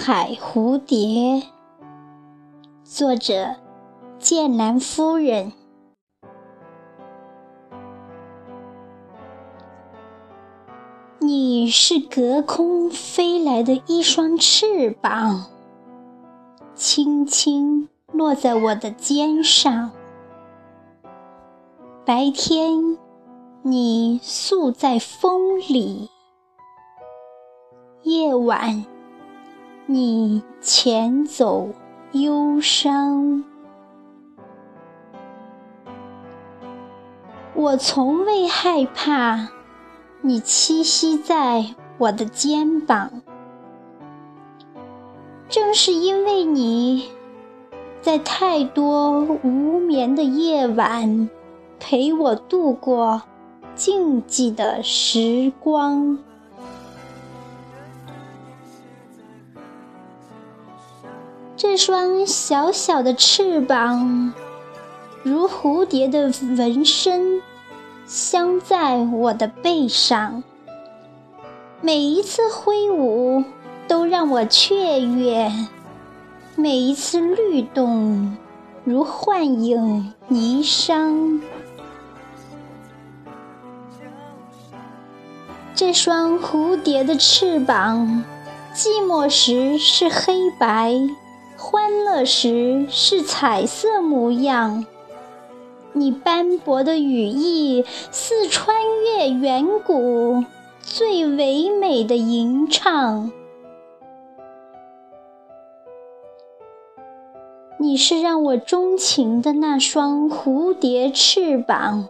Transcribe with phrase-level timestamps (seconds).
[0.00, 1.42] 海蝴蝶，
[2.84, 3.56] 作者：
[4.20, 5.52] 剑兰夫人。
[11.18, 15.46] 你是隔空飞来的一双翅膀，
[16.76, 19.90] 轻轻落在我的肩上。
[22.06, 22.96] 白天，
[23.62, 26.08] 你宿在风里；
[28.04, 28.86] 夜晚，
[29.90, 31.70] 你前走
[32.12, 33.42] 忧伤。
[37.54, 39.48] 我从未害怕。
[40.20, 43.22] 你栖息在我的肩膀，
[45.48, 47.08] 正是因为你
[48.02, 51.30] 在太多无眠的夜晚
[51.80, 53.22] 陪我度过
[53.74, 56.18] 静寂的时光。
[61.78, 64.34] 双小小的翅膀，
[65.22, 67.40] 如蝴蝶的纹身。
[68.04, 70.42] 镶在我的背上，
[71.80, 73.44] 每一次挥舞
[73.86, 75.52] 都让我雀跃，
[76.56, 78.36] 每一次律动
[78.82, 81.40] 如幻影霓裳。
[85.74, 88.24] 这双蝴蝶的翅膀，
[88.74, 90.98] 寂寞时是黑白，
[91.70, 94.86] 欢乐时是彩色模样。
[95.92, 98.74] 你斑驳的羽翼似穿
[99.04, 100.44] 越远古
[100.80, 103.30] 最唯美的吟唱。
[107.78, 112.08] 你是让我钟情的那双蝴蝶翅膀，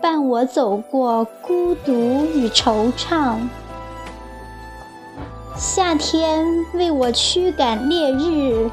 [0.00, 3.36] 伴我走过孤独与惆怅。
[5.56, 8.70] 夏天为我驱赶烈日。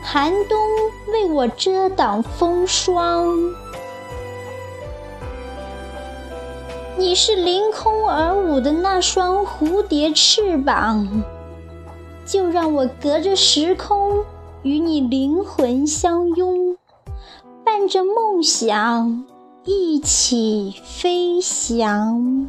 [0.00, 0.58] 寒冬
[1.12, 3.36] 为我遮挡风霜，
[6.96, 11.24] 你是凌空而舞的那双蝴蝶翅膀，
[12.24, 14.24] 就让我隔着时空
[14.62, 16.78] 与你灵魂相拥，
[17.64, 19.26] 伴着梦想
[19.64, 22.48] 一起飞翔，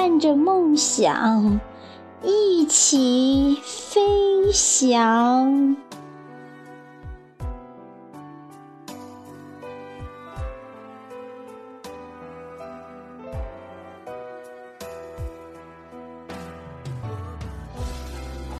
[0.00, 1.60] 伴着梦想。
[2.24, 5.76] 一起飞翔。